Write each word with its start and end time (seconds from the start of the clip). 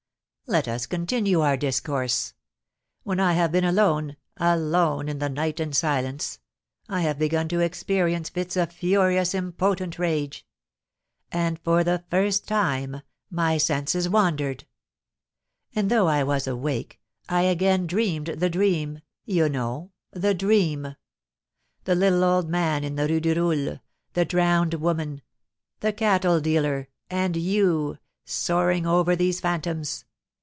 Let 0.47 0.67
us 0.67 0.85
continue 0.85 1.39
our 1.39 1.55
discourse. 1.55 2.33
When 3.03 3.21
I 3.21 3.35
have 3.35 3.53
been 3.53 3.63
alone 3.63 4.17
alone 4.35 5.07
in 5.07 5.19
the 5.19 5.29
night 5.29 5.61
and 5.61 5.73
silence 5.73 6.39
I 6.89 7.03
have 7.03 7.17
begun 7.17 7.47
to 7.47 7.61
experience 7.61 8.27
fits 8.27 8.57
of 8.57 8.73
furious, 8.73 9.33
impotent 9.33 9.97
rage; 9.97 10.45
and, 11.31 11.57
for 11.57 11.85
the 11.85 12.03
first 12.11 12.49
time, 12.49 13.01
my 13.29 13.57
senses 13.57 14.09
wandered. 14.09 14.65
Oh! 15.73 15.83
though 15.83 16.07
I 16.09 16.21
was 16.21 16.47
awake, 16.47 16.99
I 17.29 17.43
again 17.43 17.87
dreamed 17.87 18.27
the 18.27 18.49
dream 18.49 18.99
you 19.23 19.47
know 19.47 19.93
the 20.11 20.33
dream. 20.33 20.97
The 21.85 21.95
little 21.95 22.25
old 22.25 22.49
man 22.49 22.83
in 22.83 22.95
the 22.95 23.07
Rue 23.07 23.21
du 23.21 23.35
Roule, 23.35 23.79
the 24.15 24.25
drowned 24.25 24.73
woman, 24.73 25.21
the 25.79 25.93
cattle 25.93 26.41
dealer, 26.41 26.89
and 27.09 27.37
you 27.37 27.99
soaring 28.25 28.85
over 28.85 29.15
these 29.15 29.39
phantoms! 29.39 30.03